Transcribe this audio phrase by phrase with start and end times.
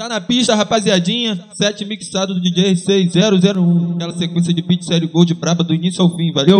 [0.00, 1.36] Tá na pista, rapaziadinha.
[1.54, 3.96] Set mixado do DJ 6001.
[3.96, 6.58] Aquela sequência de beat série Gold braba do início ao fim, valeu?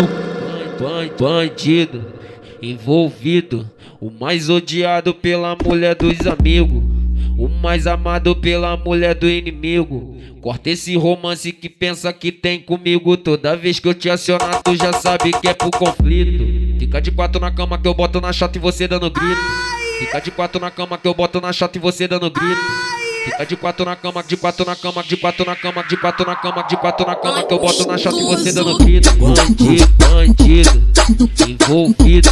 [1.17, 2.05] Bandido,
[2.61, 3.71] envolvido,
[4.01, 6.83] o mais odiado pela mulher dos amigos,
[7.39, 10.17] o mais amado pela mulher do inimigo.
[10.41, 13.17] Corta esse romance que pensa que tem comigo.
[13.17, 16.81] Toda vez que eu te acionar, tu já sabe que é pro conflito.
[16.81, 19.41] Fica de quatro na cama que eu boto na chata e você dando grito.
[20.01, 22.98] Fica de quatro na cama que eu boto na chata e você dando grito.
[23.29, 26.27] Fica de quatro na cama, de quatro na cama, de quatro na cama, de quatro
[26.27, 29.11] na cama, de quatro na cama, que eu boto na chata e você dando grito.
[29.17, 30.83] Bandido, bandido,
[31.47, 32.31] envolvido,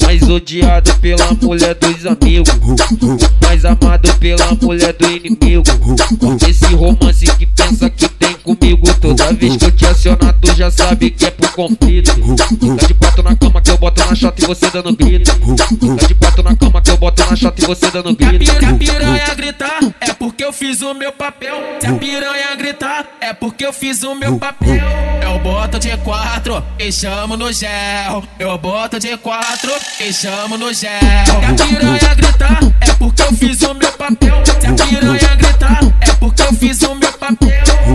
[0.00, 2.48] mais odiado pela mulher dos amigos,
[3.42, 5.64] mais amado pela mulher do inimigo.
[6.48, 10.70] Esse romance que pensa que tem comigo, toda vez que eu te acionar, tu já
[10.70, 12.12] sabe que é pro conflito.
[12.12, 15.32] Fica de quatro na cama que eu boto na chata e você dando grito.
[15.32, 18.44] Fica de quatro na cama que eu boto na chata e você dando grito.
[19.40, 21.56] Gritar, é porque eu fiz o meu papel.
[21.80, 24.84] Se a piranha gritar, é porque eu fiz o meu papel.
[25.22, 28.22] Eu boto de quatro e chamo no gel.
[28.38, 30.90] Eu boto de quatro e chamo no gel.
[31.24, 34.42] Se a piranha gritar, é porque eu fiz o meu papel.
[34.44, 37.48] Se a piranha gritar, é porque eu fiz o meu papel.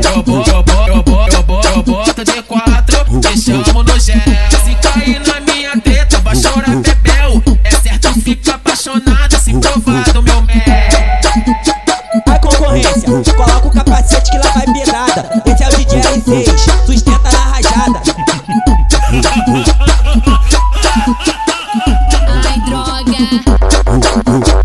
[0.04, 4.00] Eu boto, eu boto, eu boto, eu boto, eu boto de quatro e chamo no
[4.00, 4.16] gel.
[4.64, 7.44] Se cair na minha treta, vai chorar bebel.
[7.64, 10.85] É certo, fica apaixonada se provar do meu mel.
[12.66, 15.30] Concorrência, coloca o capacete que lá vai pedrada.
[15.46, 16.46] Esse é o DJ R6,
[16.86, 18.02] sustenta na rajada.
[22.28, 24.65] Ai, droga.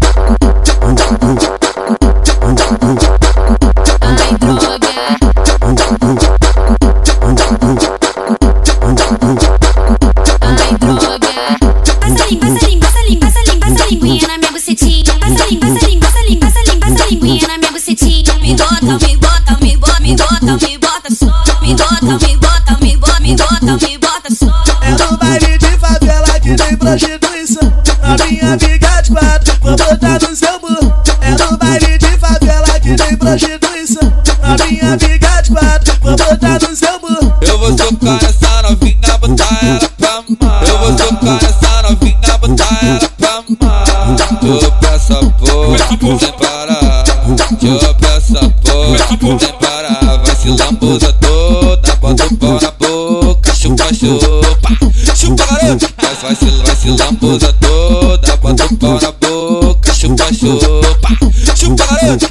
[49.30, 50.22] Porra, sem parar.
[50.24, 54.68] Vai se lambuza toda, bota o pau na boca, chupa, chupa.
[55.14, 55.88] Chupa, garoto.
[56.22, 61.08] Vai, se, vai se lambuza toda, bota o pau na boca, chupa, chupa.
[61.56, 62.26] Chupa, garoto.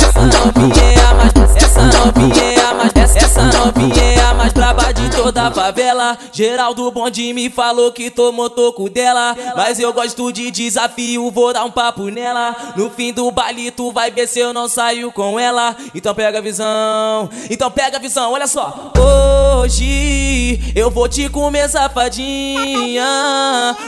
[0.00, 4.03] Essa novinha é a mais, essa novinha é a mais, essa, novinha é a
[5.24, 6.18] braba de toda a favela.
[6.32, 11.64] Geraldo Bonde me falou que tomou toco dela, mas eu gosto de desafio, vou dar
[11.64, 12.74] um papo nela.
[12.76, 15.76] No fim do baile tu vai ver se eu não saio com ela.
[15.94, 18.92] Então pega a visão, então pega a visão, olha só.
[18.98, 23.06] Hoje eu vou te comer safadinha,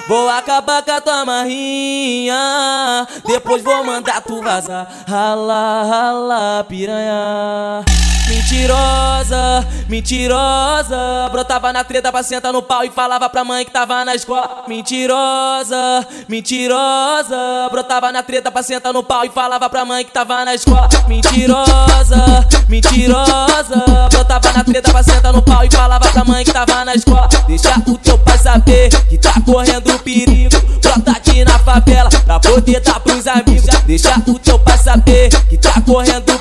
[0.09, 5.05] vou acabar com a tua marrinha, depois vou mandar tu vazar.
[5.07, 7.85] Rala, rala, piranha.
[8.29, 11.26] Mentirosa, mentirosa.
[11.31, 14.65] Brotava na treta pra sentar no pau e falava pra mãe que tava na escola.
[14.69, 17.69] Mentirosa, mentirosa.
[17.71, 20.89] Brotava na treta pra sentar no pau e falava pra mãe que tava na escola.
[21.09, 24.09] Mentirosa, mentirosa.
[24.11, 27.29] Brotava na treta pra sentar no pau e falava pra mãe que tava na escola.
[27.47, 30.61] Deixa o teu pai saber que tá correndo perigo.
[30.81, 33.67] Brota aqui na favela pra poder dar pros amigos.
[33.85, 36.36] Deixa o teu pai saber que tá correndo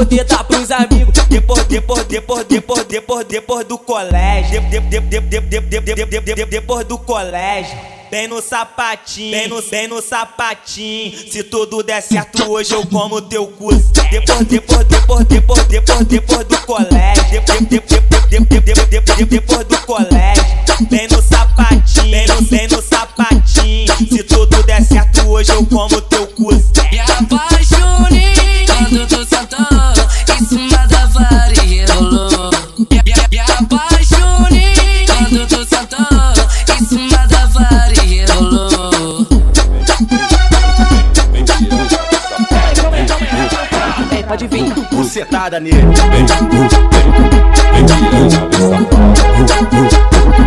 [0.00, 1.12] poder dar pros amigos.
[1.28, 4.62] Depois, depois, depois, depois, depois, depois do colégio.
[6.48, 7.78] Depois do colégio.
[8.10, 11.16] Bem no sapatinho, bem no, bem no sapatinho.
[11.30, 13.72] Se tudo der certo hoje eu como teu cu.
[14.10, 17.24] Depois, depois, depois, depois, depois, depois do colégio.
[19.28, 20.44] Depois do colégio.
[20.90, 23.96] Bem no sapatinho, bem no, bem no sapatinho.
[23.96, 26.50] Se tudo der certo hoje eu como teu cu.
[44.30, 44.72] Pode vir.
[44.92, 45.82] Bucetada nele.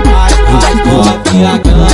[0.05, 1.89] Mais, mais novinha cama.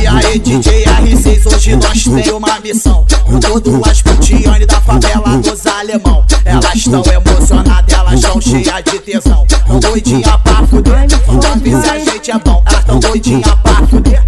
[0.00, 3.04] E aí, DJ R6, hoje nós tem uma missão.
[3.26, 6.24] Com todas as putiane da favela dos alemão.
[6.46, 9.46] Elas estão emocionadas, elas paixão, cheia de tesão.
[9.74, 12.62] Tão doidinha pra fuder, vamos ver se a gente é bom.
[12.64, 14.24] Elas tão doidinha pra fuder,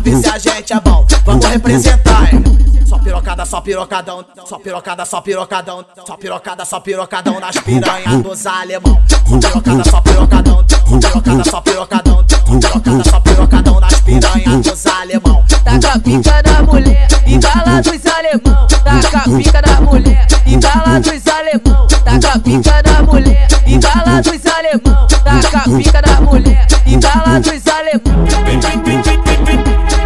[0.00, 1.04] ver se a gente é bom.
[1.24, 2.44] Vamos representar, hein?
[2.86, 8.46] Só pirocada, só pirocadão, só pirocada, só pirocadão, só pirocada, só pirocadão nas piranhas dos
[8.46, 9.02] alemão.
[9.08, 15.44] Só pirocada, só pirocadão, pirocada, só pirocadão, pirocada, só pirocadão nas piranhas dos alemão.
[15.64, 18.66] Taca pica da mulher, embala dos alemão.
[18.68, 21.86] Taca pica da mulher, embala dos alemão.
[22.04, 24.83] Taca pica da mulher, embala dos alemão.
[25.24, 28.26] Taca a pica da mulher, embala dos alemão.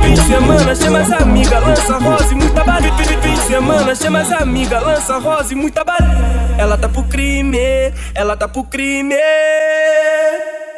[0.02, 2.80] Fim de semana, chama as amigas, lança rosa e muita bala.
[3.22, 5.98] Fim de semana, chama as amigas, lança rosa e muita bala.
[6.58, 7.58] Ela tá pro crime,
[8.14, 9.14] ela tá pro crime.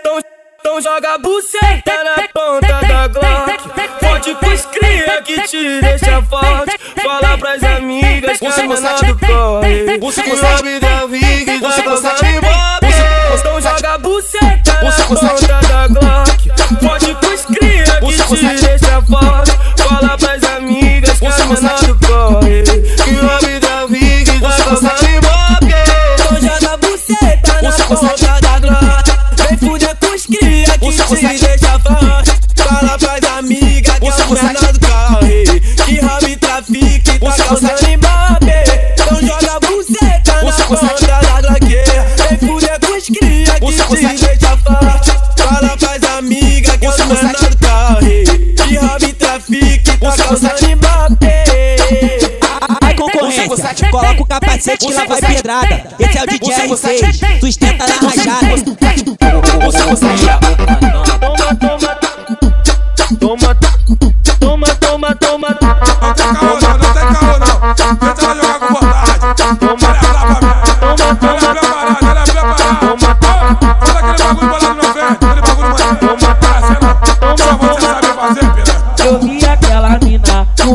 [0.01, 0.19] Então,
[0.61, 3.71] então joga a buceta na ponta da Glock.
[4.01, 6.79] Pode pros cria que te deixa forte.
[7.03, 9.99] Fala pras amigas que a menor corre.
[9.99, 12.41] Que o vida vive, tá causando ibope.
[12.41, 12.90] Então joga a
[14.11, 16.49] buceta na ponta da Glock.
[16.81, 19.53] Pode pros cria que te deixa forte.
[19.77, 22.63] Fala pras amigas que a menor corre.
[22.63, 25.75] Que o vida vive, tá causando ibope.
[26.15, 29.11] Então joga a buceta na ponta da Glock.
[29.37, 32.41] Vem fuder com os cria que te deixa forte.
[32.57, 35.61] Fala pras amigas que a menor corre.
[35.61, 38.51] Que hobby trafique, tá causando ibope.
[38.93, 41.00] Então joga a buceta na ponta
[43.97, 45.11] te deixa forte.
[45.37, 48.25] Fala pras amigas que a menor corre.
[48.55, 51.27] Que hobby trafique, tá causando ibope.
[52.83, 55.83] Ai concorrência, coloca o capacete que lá vai pedrada.
[55.99, 58.81] Esse é o DJ R6, sustenta na rajada.
[63.19, 63.55] Toma,
[64.39, 67.75] toma, toma, toma, Não tem caô não, não tem caô não.
[67.75, 68.40] Tenta ela jogar com vontade.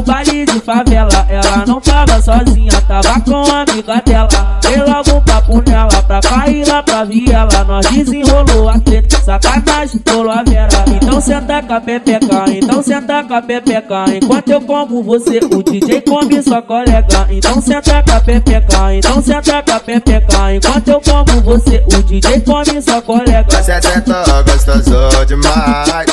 [0.05, 1.25] Baile de favela.
[1.29, 4.59] Ela não tava sozinha, tava com a amiga dela.
[4.61, 7.63] Dei logo um papo nela pra cair lá pra viela.
[7.65, 10.85] Nós desenrolou a treta, sacanagem, rolou a vera.
[10.87, 14.05] Então senta com a pepeca, então senta com a pepeca.
[14.15, 17.27] Enquanto eu como você, o DJ come sua colega.
[17.29, 20.53] Então senta com a pepeca, então senta com a pepeca.
[20.53, 23.45] Enquanto eu como você, o DJ come sua colega.
[23.49, 26.05] Você sentou gostoso demais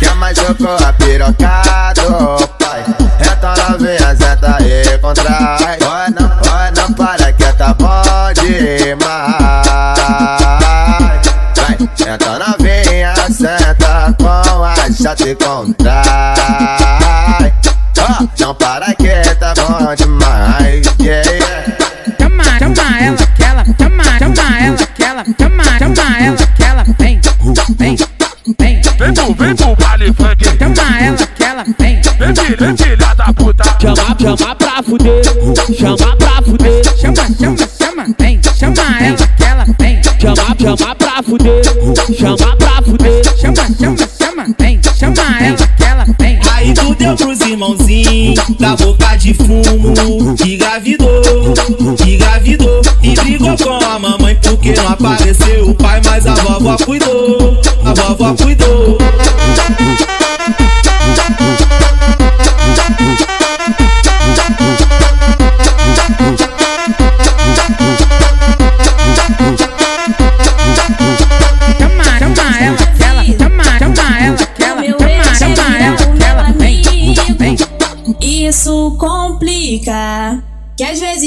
[0.00, 2.48] Quer mais jogou a pirocado,
[3.68, 6.10] novinha, senta aí, contrai oi,
[6.76, 8.98] não para que tá bom demais
[11.56, 16.02] Vai, então novinha, senta com a chata e contrai
[17.98, 21.76] Ó, Não para que tá bom demais yeah, yeah.
[22.18, 26.84] Chama, chama ela que ela, chama, chama ela que ela, chama, chama ela que ela,
[26.98, 27.20] vem,
[27.76, 27.96] vem,
[28.58, 28.80] vem.
[28.98, 30.44] Vem pro, vem pro baile funk.
[30.58, 32.00] Chama ela que ela, vem.
[32.58, 33.07] Vem filha,
[33.48, 35.22] Chama, chama pra fuder,
[35.74, 36.82] chama pra fuder.
[36.98, 38.40] Chama, chama, chama, vem.
[38.58, 40.00] Chama ela que ela, vem.
[40.20, 41.62] Chama, chama pra fuder,
[42.14, 43.22] chama pra fuder.
[43.38, 44.80] Chama, chama, chama, vem.
[44.98, 46.38] Chama ela que ela, vem.
[46.52, 51.22] Aí tu deu pros irmãozinhos da boca de fumo que engravidou,
[51.96, 56.76] que engravidou e brigou com a mamãe porque não apareceu o pai, mas a vovó
[56.84, 59.07] cuidou, a vovó cuidou.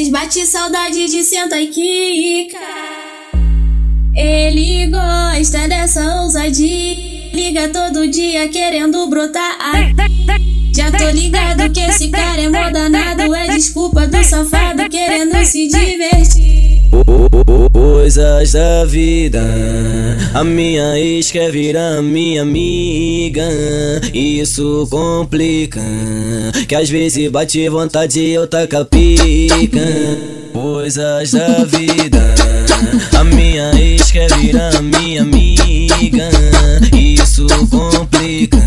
[0.02, 2.58] Vezes bate saudade de senta e quica.
[4.16, 6.96] Ele gosta dessa ousadia.
[7.34, 9.58] Liga todo dia querendo brotar.
[10.74, 13.34] Já tô ligado que esse cara é mó danado.
[13.34, 16.51] É desculpa do safado querendo se divertir.
[17.72, 19.42] Coisas da vida,
[20.34, 23.48] a minha ex quer virar minha amiga.
[24.14, 25.80] Isso complica,
[26.68, 29.80] que às vezes bate vontade e eu taca pica.
[30.52, 32.22] Coisas da vida,
[33.18, 36.30] a minha ex quer virar minha amiga.
[36.94, 38.58] Isso complica,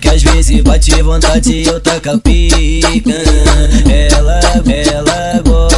[0.00, 3.12] que às vezes bate vontade e eu taca pica.
[3.90, 4.40] Ela,
[4.90, 5.73] ela gosta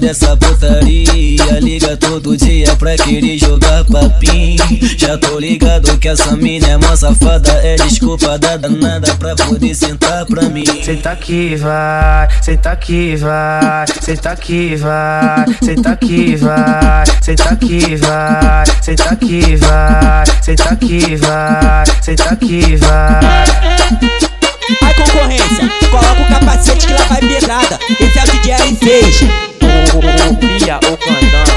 [0.00, 1.60] dessa putaria.
[1.60, 4.58] Liga todo dia pra querer jogar papinho.
[4.98, 7.52] Já tô ligado que essa mina é mó safada.
[7.62, 10.64] É desculpa da danada pra poder sentar pra mim.
[10.82, 18.64] Senta aqui, vai, senta aqui, vai, senta aqui, vai, senta aqui, vai, senta aqui, vai,
[18.82, 24.29] senta aqui, vai, senta aqui, vai, senta aqui, vai.
[24.82, 27.78] Ai concorrência, coloca o capacete que lá vai pedrada.
[27.98, 29.28] Esse é o DJ R6.
[30.40, 31.50] Pia ou candão.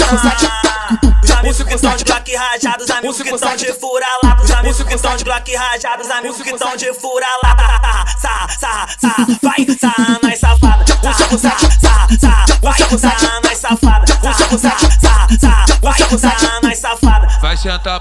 [0.00, 4.38] Ah, Os amigos que estão de Glock rajado, os amigos que estão de fura lá.
[4.42, 8.04] Os amigos que estão de Glock rajado, os amigos que estão de fura lá.
[8.20, 10.21] Sarra, sarra, sarra, vai, sarra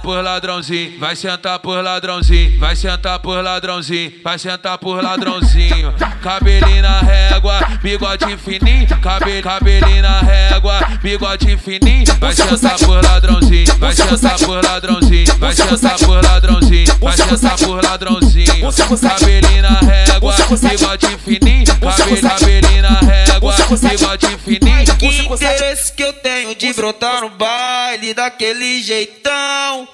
[0.02, 5.94] por ladrãozinho, vai sentar por ladrãozinho, vai sentar por ladrãozinho, vai sentar por ladrãozinho.
[6.22, 12.06] Cabelinho na régua, bigode fininho, cabe, cabelinho na régua, bigode fininho.
[12.20, 17.84] Vai sentar por ladrãozinho, vai sentar por ladrãozinho, vai sentar por ladrãozinho, vai sentar por
[17.84, 18.72] ladrãozinho.
[19.02, 23.31] Cabelinho na régua, bigode fininho, cabe, cabelinho na régua,
[23.80, 24.98] bigode fininho.
[24.98, 29.88] Que interesse que eu tenho de brotar no baile daquele jeitão.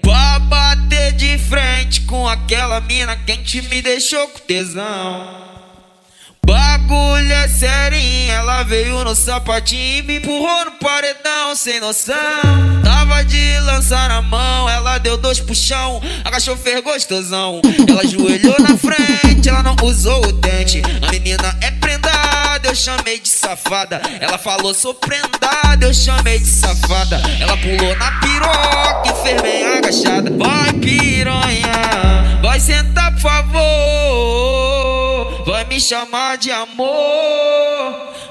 [0.00, 5.51] Pra bater de frente com aquela mina quente me deixou com tesão.
[6.44, 12.16] Bagulho é serinho, ela veio no sapatinho e me empurrou no paredão sem noção.
[12.82, 17.62] Tava de lançar na mão, ela deu dois puxão, agachou, fez gostosão.
[17.88, 20.82] Ela ajoelhou na frente, ela não usou o dente.
[21.00, 24.02] A menina é prendada, eu chamei de safada.
[24.20, 27.22] Ela falou, sou prendada, eu chamei de safada.
[27.38, 30.30] Ela pulou na piroca e fez bem agachada.
[30.36, 33.91] Vai piranha, vai sentar por favor.
[35.72, 36.92] Vai me chamar de amor.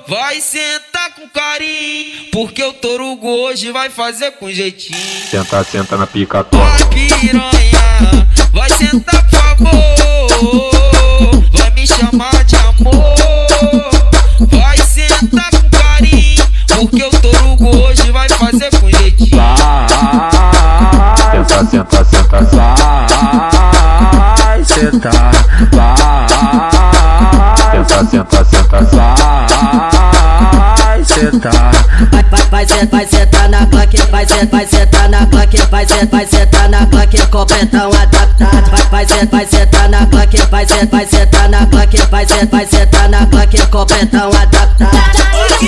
[0.07, 2.29] Vai sentar com carinho.
[2.31, 4.95] Porque o torugo hoje vai fazer com jeitinho.
[5.27, 10.29] Senta, senta na pica Vai piranha, vai sentar por favor.
[11.53, 13.15] Vai me chamar de amor.
[14.41, 16.45] Vai sentar com carinho.
[16.67, 19.41] Porque o torugo hoje vai fazer com jeitinho.
[21.31, 22.39] Senta, senta, senta,
[24.37, 25.41] Vai sentar.
[28.09, 28.79] Senta, senta,
[30.87, 31.71] vai sentar.
[32.11, 36.07] Vai, vai, vai, vai sentar na claque, vai sentar, vai sentar na claque, vai sentar,
[36.07, 38.71] vai sentar na claque, completão adaptado.
[38.71, 42.47] Vai, vai, sentar, vai sentar na claque, vai sentar, vai sentar na claque, vai sentar,
[42.47, 45.60] vai sentar na claque, completão adaptado.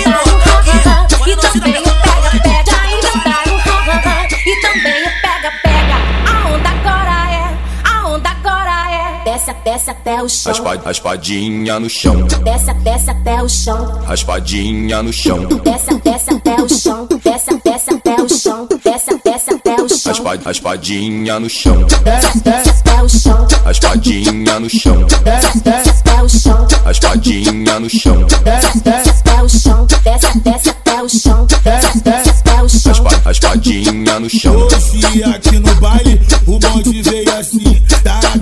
[10.24, 10.52] O chão.
[10.52, 14.00] Raspa, raspadinha no chão, Desce, desce até o chão.
[14.06, 17.08] raspadinha no chão, Desce, desce até o chão.
[17.22, 18.68] Desce, desce até o chão.
[18.84, 20.12] Desce, desce até o chão.
[20.12, 23.46] raspa, raspadinha no chão, Desce, desce até o chão.
[23.64, 26.66] raspadinha no chão, Desce, desce até o chão.
[26.84, 29.86] raspadinha no chão, Desce, desce até o chão.
[30.04, 31.46] Desce, desce até o chão.
[31.64, 32.92] Desce, desce até o chão.
[32.92, 34.54] raspa, raspadinha no chão.
[34.56, 38.33] Hoje aqui no baile, o bonde veio assim, taradão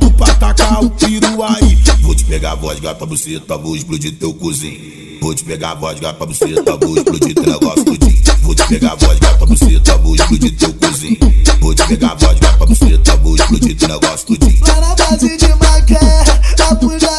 [0.00, 1.78] bolado pra tacar o piru aí.
[2.02, 5.20] Vou te pegar vodka pra buceta, vou explodir teu cozinho.
[5.20, 8.22] Vou te pegar vodka pra buceta, vou explodir teu negócio tudinho.
[8.42, 11.18] Vou te pegar vodka pra buceta, vou explodir teu cozinho.
[11.60, 14.66] Vou te pegar vodka pra buceta, vou explodir teu negócio tudinho.
[14.66, 15.98] Lá na base de maqué,
[16.70, 17.09] a putaria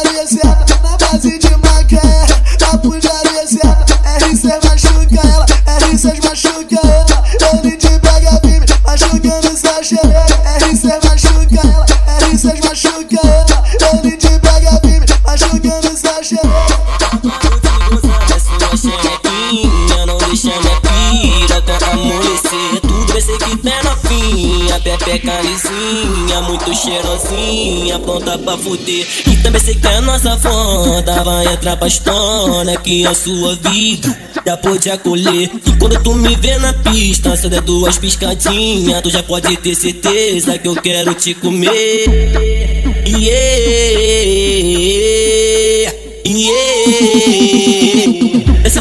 [23.62, 29.06] tá novinha, pepeca lisinha, muito cheirosinha, pronta pra fuder.
[29.26, 34.56] E também sei que é nossa fonda, vai entrar história que a sua vida já
[34.56, 35.50] pode acolher.
[35.64, 39.74] E quando tu me vê na pista, só der duas piscadinhas, tu já pode ter
[39.74, 42.06] certeza que eu quero te comer.
[43.06, 43.32] Yeah,
[46.26, 47.81] yeah.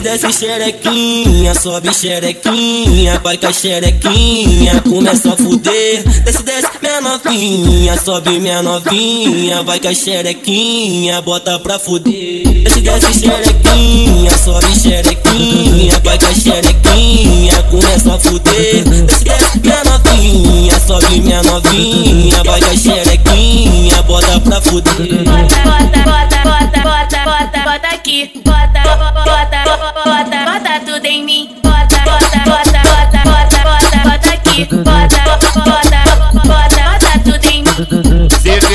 [0.02, 6.04] Desce, xerequinha, sobe xerequinha, vai com a xerequinha, começa a fuder.
[6.24, 12.64] Desce, desce minha novinha, sobe minha novinha, vai com a xerequinha, bota pra fuder.
[12.64, 18.84] Desce, desce xerequinha, sobe xerequinha, vai com a xerequinha, começa a fuder.
[19.06, 25.24] Desce, desce minha novinha, sobe minha novinha, vai com a xerequinha, bota pra fuder.
[25.24, 28.32] Bota, bota, bota, bota, bota, bota, bota aqui.
[28.44, 31.56] Bota, bota, bota, bota, bota tudo em mim.
[31.64, 34.66] Bota, bota, bota, bota, bota, bota, bota aqui.
[34.66, 35.21] Bota,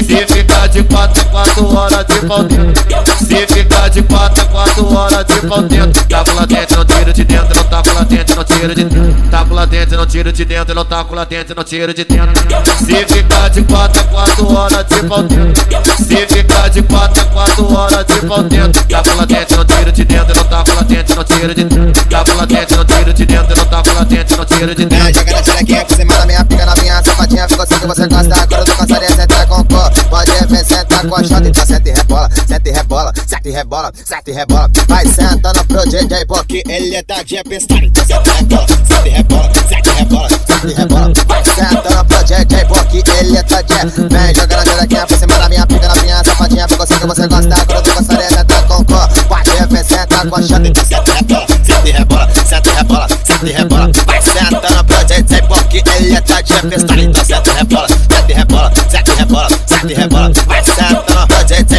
[0.07, 3.17] Se, fi- se ficar de quatro, quatro horas de pau dentro.
[3.19, 6.07] Se ficar de quatro, quatro horas de pau dentro.
[6.37, 9.31] Lá dentro, não tiro de dentro, não taco lá dentro, não tiro de dentro.
[9.31, 12.33] Taco lá dentro, não tiro de dentro, não taco lá dentro, não tiro de dentro.
[12.79, 15.97] Se ficar de quatro, quatro horas de pau dentro.
[15.97, 18.85] Se ficar de quatro, quatro horas de pau dentro.
[18.85, 22.05] Taco lá dentro, não tiro de dentro, não taco lá dentro, não tiro de dentro.
[22.09, 25.15] Taco lá dentro, não tiro de dentro, não taco lá dentro, não tiro de dentro.
[25.15, 28.63] Joga na por cima da minha pica novinha Safadinha, ficou assim que você gosta Agora
[28.63, 28.87] eu tô
[29.17, 33.49] senta Pode ver, senta com a chota Então senta e rebola, senta e rebola Senta
[33.49, 38.05] e rebola, senta e rebola Vai sentando pro DJ porque ele tá de pistola Então
[38.07, 42.25] senta e rebola, senta e rebola Senta e rebola, senta e rebola Vai sentando pro
[42.25, 43.75] DJ porque ele tá de
[44.09, 47.29] Vem joga na xerequinha por cima da minha pica novinha Safadinha, ficou assim que você
[47.29, 51.11] gosta eu tô cansaria, senta com cor Pode ver, senta com a chota Então senta
[51.11, 55.43] e rebola, senta e rebola Senta e rebola, senta e rebola Vai sentando pro DJ
[55.43, 59.46] porque ele tá de pistola Então senta e rebola, senta e rebola Senta e rebola,
[59.49, 61.07] senta e rebola Vai sentando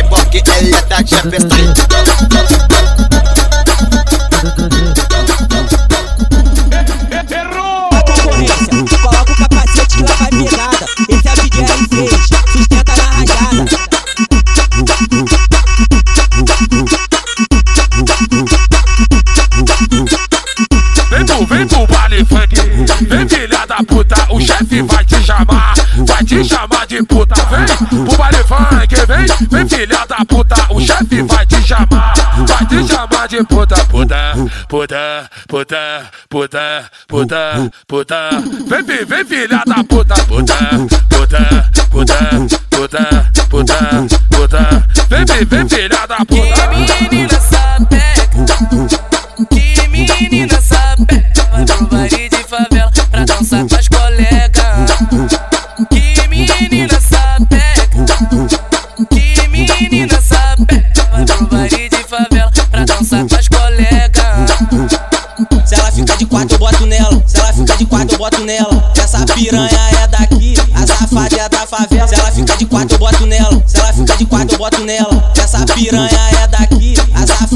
[0.09, 0.41] porque
[10.59, 10.71] A.
[11.09, 12.09] Esse é o DJ R6,
[12.51, 13.65] sustenta na rajada.
[21.09, 22.55] Vem pro, vem pro baile funk,
[23.07, 25.73] vem filha da puta, o chefe vai te chamar,
[26.05, 27.35] vai te chamar de puta.
[27.45, 32.13] Vem pro baile funk, vem, vem filha da puta, o chefe vai te chamar,
[32.47, 34.33] vai te chamar de puta, puta,
[34.67, 38.29] puta, puta, puta, puta, puta.
[38.67, 40.55] Vem, vem filha da puta, puta,
[41.09, 44.87] puta, puta, puta, puta, puta.
[45.09, 47.36] Vem, vem filha da puta.
[68.15, 68.91] Boto nela.
[68.95, 72.07] Essa piranha é daqui, a safada é da favela.
[72.07, 73.63] Se ela fica de quatro, boto nela.
[73.65, 75.31] Se ela fica de quatro, boto nela.
[75.35, 76.46] Essa piranha é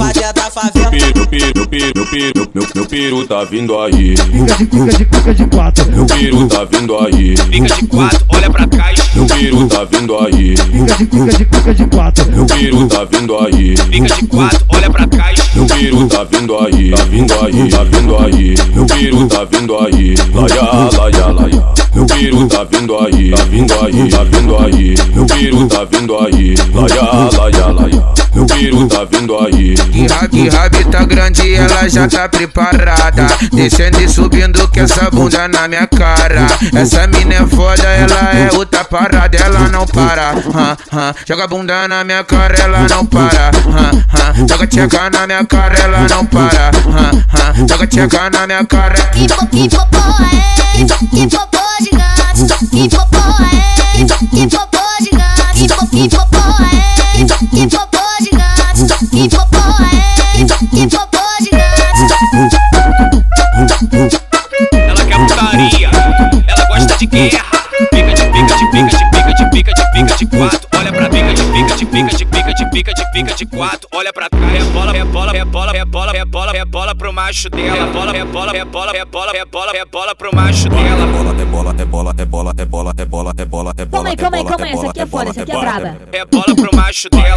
[0.02, 0.92] daqui, a safada é da favela.
[0.92, 4.16] Meu peru, meu peru, meu peru, meu, meu peru tá vindo aí.
[4.18, 5.92] Fica de, fica de, fica de quatro.
[5.92, 7.36] Meu peru tá vindo aí.
[7.38, 9.00] Fica de quatro, olha pra trás.
[9.16, 10.56] Meu peru tá vindo aí.
[10.56, 12.32] Fica de, fica de, fica de quatro.
[12.32, 13.76] Meu peru tá vindo aí.
[13.78, 15.40] Fica de quatro, olha pra trás.
[15.56, 16.92] Meu peru tá vindo aí.
[16.92, 18.56] Tá vindo aí, tá vindo aí.
[18.74, 20.16] Meu peru tá vindo aí.
[20.34, 21.66] Laia, laia, laia.
[21.94, 23.32] Meu peru tá vindo aí.
[23.32, 24.96] Tá vindo aí, tá vindo aí.
[25.14, 26.56] Meu peru tá vindo aí.
[26.74, 28.12] Laia, laia, laia.
[28.34, 29.76] Meu peru tá vindo aí.
[29.92, 30.08] Que
[30.48, 33.28] rabi, tá grande, ela já tá preparada.
[33.52, 36.48] Descendo e subindo com essa bunda na minha cara.
[36.74, 40.32] Essa mina é foda, ela é outra parada, ela não para.
[40.32, 40.78] hã.
[41.28, 43.52] Joga a bunda na minha cara, ela não para.
[44.50, 46.72] Joga tcheca na minha cara, ela não para.
[47.70, 48.96] Joga tcheca na minha cara.
[49.12, 49.28] Que é?
[49.28, 49.68] Que
[51.84, 52.48] gigante?
[52.72, 53.76] Que popô é?
[54.32, 54.71] Que popô
[67.12, 67.62] guerra.
[67.92, 70.68] Pica de pica de pica de pica de pica de pica de quatro.
[70.78, 73.88] Olha pra pica de pica de pica de pica de pica de pica de quatro.
[73.92, 76.96] Olha pra trás, é bola, é bola, é bola, é bola, é bola, é bola
[76.96, 77.78] pro macho dela.
[77.78, 81.08] É bola, é bola, é bola, é bola, é bola, é bola pro macho dela.
[81.08, 84.04] bola, é bola, é bola, é bola, é bola, é bola, é bola, é bola.
[84.04, 84.74] Calma aí, calma aí, calma aí.
[84.74, 85.98] Essa aqui é foda, essa aqui é braba.
[86.12, 87.36] É bola pro macho dela.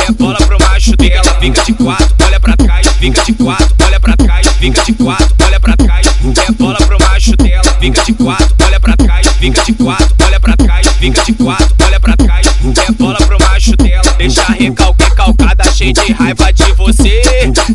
[0.00, 1.22] É bola pro macho dela.
[1.40, 2.86] Fica de quatro, olha pra trás.
[2.98, 4.37] Fica de quatro, olha pra trás.
[4.58, 5.28] Fica de quatro,
[5.60, 6.06] pra trás,
[6.46, 7.62] rebola pro macho dela.
[7.80, 11.74] Fica de quatro, olha pra trás, fica de quatro, olha pra trás, fica de quatro,
[11.84, 14.12] olha pra trás, rebola pro macho dela.
[14.18, 17.22] Deixa recalque, calcada, cheio de raiva de você.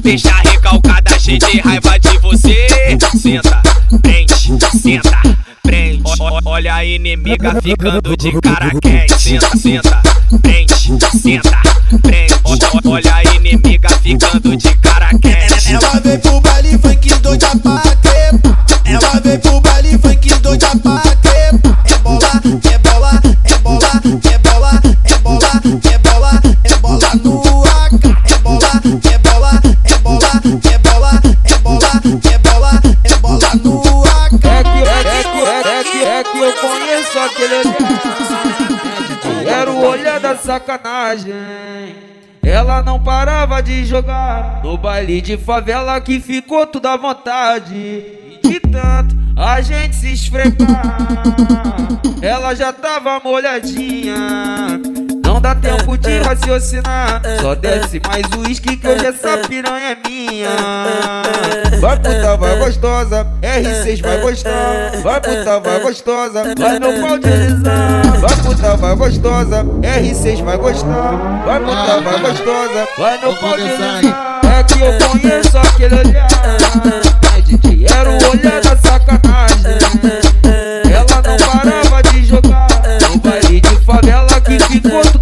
[0.02, 2.68] Deixa recalcada, cheio de raiva de você.
[3.18, 3.62] Senta,
[4.02, 4.34] prende,
[4.82, 5.22] senta,
[6.46, 9.22] Olha a inimiga ficando de cara quente.
[9.22, 10.02] Senta, senta,
[10.42, 10.74] prende,
[11.22, 11.62] senta,
[12.02, 12.34] prende.
[12.86, 15.74] Olha a inimiga ficando de cara quente.
[15.74, 18.58] Ela vem pro baile funk doida pra trepa.
[18.86, 21.78] Ela vem pro baile funk doida pra trepa.
[21.86, 27.64] É bola, é bola, é bola, é bola, é bola, é bola, é bola no
[27.64, 28.04] AK.
[28.32, 32.43] É bola, é bola, é bola, é bola, é bola, é bola,
[36.34, 37.78] que, eu conheço aquele olhar.
[39.48, 41.34] Era o olhar da sacanagem.
[42.44, 47.74] Ela não parava de jogar no baile de favela que ficou tudo à vontade.
[47.74, 50.98] E de tanto a gente se esfregar,
[52.22, 54.82] ela já tava molhadinha.
[55.34, 60.50] Não dá tempo de raciocinar, só desce mais uísque que hoje essa piranha é minha.
[61.82, 64.92] Vai puta, vai gostosa, R6 vai gostar.
[65.02, 68.20] Vai puta, vai gostosa, vai no pau de alisar.
[68.20, 71.44] Vai puta, vai gostosa, R6 vai gostar.
[71.44, 74.40] Vai puta, vai gostosa, vai no pau de alisar.
[74.46, 76.28] É que eu conheço aquele olhar.
[77.36, 79.80] É DJ, era o olhar da sacanagem.
[80.94, 82.68] Ela não parava de jogar
[83.10, 85.13] no baile de favela que ficou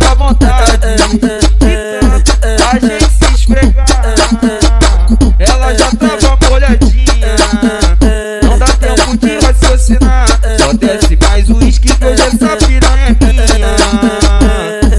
[12.12, 13.76] hoje essa piranha é minha.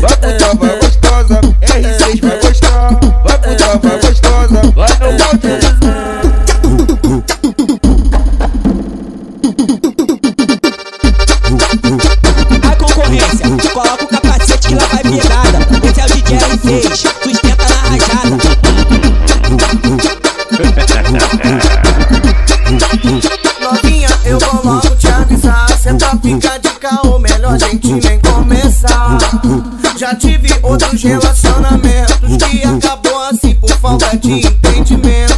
[0.01, 2.91] Vai puta, vai gostosa, R6 vai gostar.
[3.25, 5.73] Vai puta, vai gostosa, vai no alisar.
[12.63, 15.59] A concorrência, coloca o capacete que lá vai pedrada.
[15.85, 17.12] Esse é o DJ R6,
[31.03, 35.32] relacionamentos que acabou assim por falta de entendimento.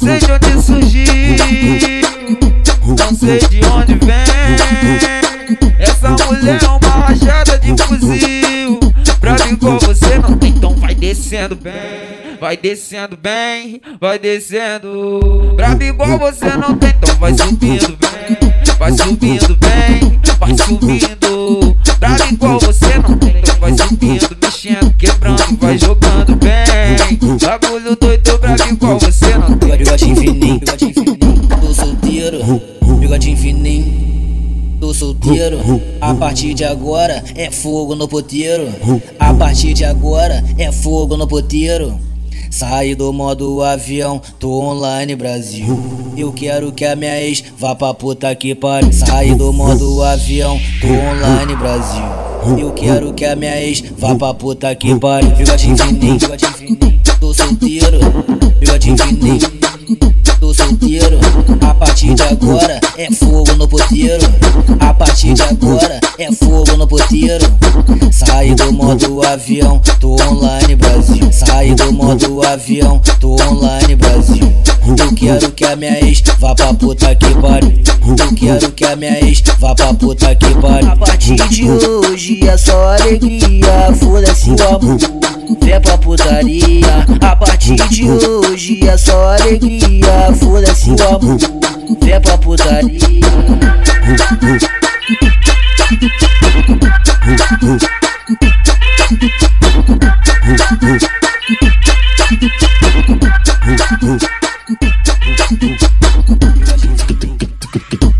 [0.00, 1.04] Sei de onde surgiu,
[2.86, 5.68] não sei de onde vem.
[5.78, 8.80] Essa mulher é uma rajada de fuzil.
[9.20, 11.74] Pra mim, igual você não tem, então vai descendo bem,
[12.40, 15.52] vai descendo bem, vai descendo.
[15.54, 18.38] Pra mim, igual você não tem, então vai subindo bem,
[18.78, 21.76] vai subindo bem, vai subindo.
[21.98, 26.69] Pra mim, igual você não tem, então vai subindo, mexendo, quebrando, vai jogando bem.
[27.20, 29.76] Bagulho doido pra mim, igual você não tem.
[29.76, 30.60] Bigodinho fininho,
[31.60, 32.38] tô solteiro,
[32.98, 34.10] bigodinho fininho.
[34.80, 35.58] Tô solteiro,
[36.00, 38.66] a partir de agora é fogo no poteiro.
[39.18, 42.00] A partir de agora é fogo no poteiro.
[42.50, 45.78] Saí do modo avião, tô online Brasil.
[46.16, 48.92] Eu quero que a minha ex vá pra puta que pariu.
[48.92, 52.29] Saí do modo avião, tô online Brasil.
[52.58, 55.30] Eu quero que a minha ex vá pra puta que pariu.
[55.32, 57.98] Bigodinho fininho, bigodinho fininho, tô solteiro,
[58.58, 59.60] bigodinho fininho.
[60.40, 61.09] Tô solteiro,
[62.00, 64.24] partir de agora é fogo no poteiro.
[64.80, 67.44] A partir de agora é fogo no poteiro.
[68.10, 71.30] Saí do modo avião, tô online Brasil.
[71.30, 74.50] Saí do modo avião, tô online Brasil.
[74.98, 77.82] Eu quero que a minha ex vá pra puta que pariu.
[78.18, 80.90] Eu quero que a minha ex vá pra puta que pariu.
[80.90, 84.98] A partir de hoje é só alegria, foda-se o amor.
[85.62, 91.69] Vem pra putaria, a partir de hoje é só alegria, foda-se o amor.
[91.98, 93.00] Vem pra putaria.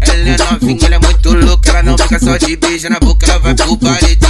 [0.01, 3.25] Ela é novinha, ela é muito louca, ela não fica só de beijo na boca,
[3.27, 4.30] ela vai pro favela.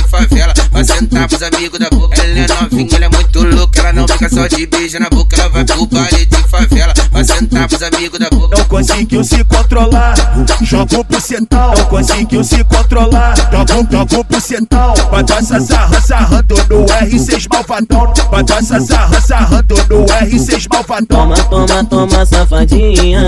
[1.20, 2.22] Sentar pros amigos da boca.
[2.22, 3.80] Ela é novinha, ela é muito louca.
[3.80, 6.94] Ela não fica só de beijo na boca, ela vai pro baile de favela.
[7.10, 8.56] Vai sentar pros amigos da boca.
[8.56, 10.14] Não conseguiu se controlar,
[10.62, 11.74] joga pro setão.
[11.76, 14.94] Não conseguiu se controlar, joga, joga pro setão.
[15.10, 18.14] Vai dança sarra, sarrando no R6 malvadão.
[18.30, 21.06] Vai dança sarra, sarrando no R6 malvadão.
[21.08, 23.26] Toma, toma, toma, safadinha.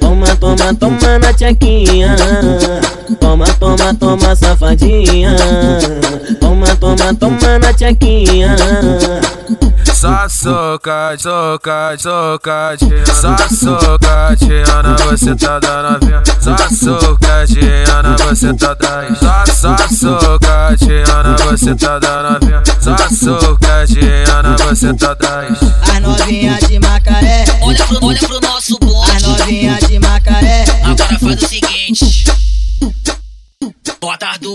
[0.00, 2.16] Toma, toma, toma na tchequinha.
[3.20, 5.36] Toma, toma, toma, safadinha.
[6.40, 8.56] Toma, toma, toma na tchequinha.
[9.84, 16.22] Só soca, soca, soca, só soca, Tiana, você tá dando novinha.
[16.40, 19.16] Só soca, Tiana, você tá dando.
[19.18, 22.62] Só, só soca, Tiana, você tá dando novinha.
[22.80, 25.74] Só soca, Tiana, você tá dando.
[25.82, 29.10] As novinhas de Macaé, Olha pro, olha pro nosso bonde.
[29.16, 30.64] as novinhas de Macaé.
[30.84, 31.79] Agora faz o seguinte.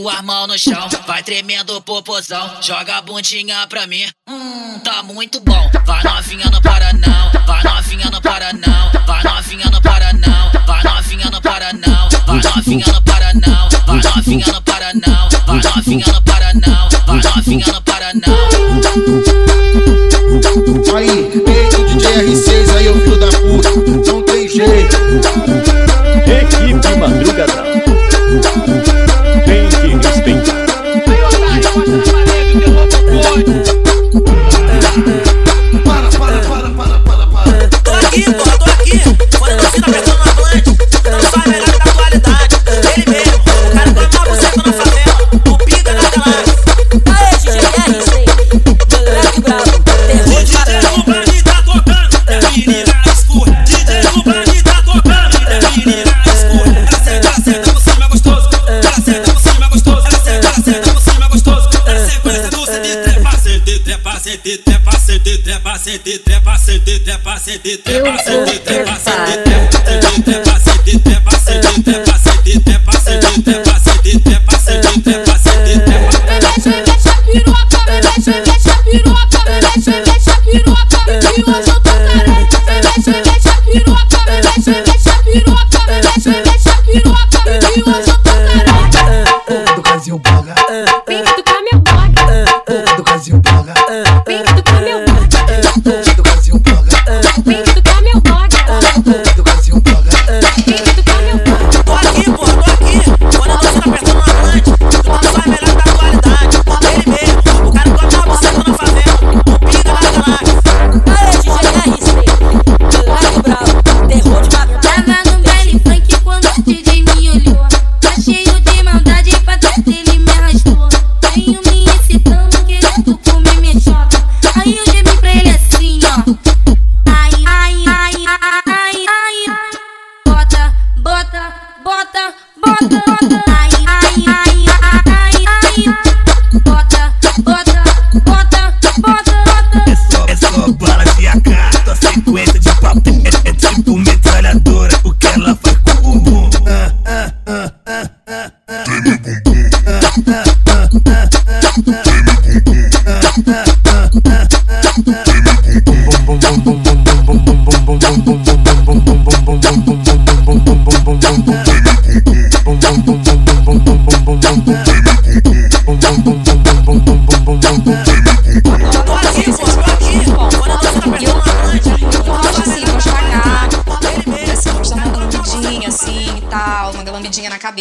[0.05, 2.61] Duas mãos no chão, vai tremendo o popozão.
[2.61, 5.71] Joga a bundinha pra mim, hum, tá muito bom.
[5.83, 10.51] Vai novinha no para não, vai novinha no para não, vai novinha no para não,
[10.67, 15.29] vai novinha no para não, vai novinha no para não, vai novinha no para não,
[15.47, 18.35] vai novinha no para não, vai novinha no para não.
[20.95, 24.97] Aí, o DJ R6 aí, ô filho da puta, não tem jeito.
[26.27, 28.84] Equipe Madrugadão.
[65.85, 71.83] CD, trepa, CD, trepa, CD, trepa, CD, trepa, CD, trepa, CD, trepa, CD, trepa, CD,
[71.83, 72.24] trepa,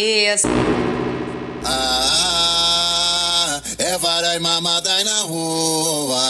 [0.04, 0.48] cabeça.
[1.64, 6.20] Ah, é varas mamadas na rua.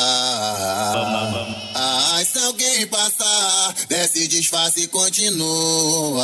[1.75, 6.23] Ah, se alguém passar, desce, disfarce e continua.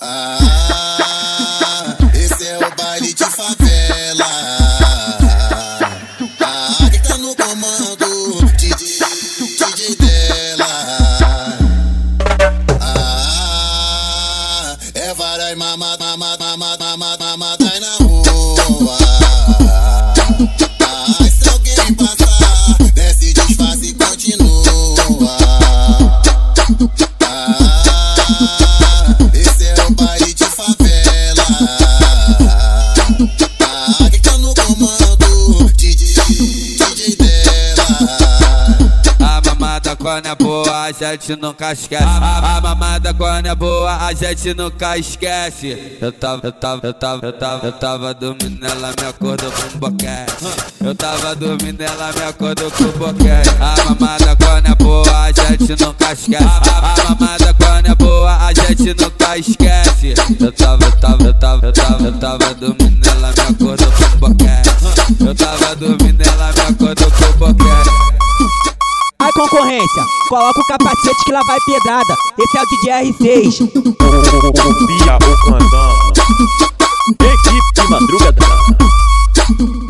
[0.00, 4.59] Ah, esse é o baile de favela.
[40.90, 42.02] A gente nunca esquece.
[42.02, 45.98] A, a mamada quando é boa, a gente nunca esquece.
[46.00, 49.78] Eu tava, eu tava, eu tava, eu tava, eu tava dormindo, ela me acordou com
[49.78, 50.32] boquete.
[50.84, 53.50] Eu tava dormindo, ela me acordou com boquete.
[53.60, 56.44] A mamada quando é boa, a gente nunca esquece.
[56.44, 60.14] A, a mamada quando é boa, a gente nunca esquece.
[60.40, 64.18] Eu tava, eu tava, eu tava, eu tava, eu tava dormindo, ela me acordou com
[64.18, 64.70] boquete.
[65.20, 68.19] Eu tava dormindo, ela me acordou com boquete.
[69.30, 72.16] Ai concorrência, coloca o capacete que lá vai pedrada.
[72.36, 73.70] Esse é o DJ R6.
[74.86, 75.92] Bia o Candão.
[77.10, 78.48] Equipe Madrugadão.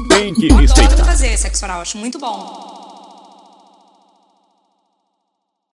[0.08, 1.04] Tem que Adoro respeitar.
[1.06, 3.09] fazer sexo oral, acho muito bom.